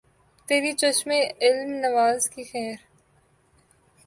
[0.47, 1.09] تیری چشم
[1.41, 2.79] الم نواز کی خیر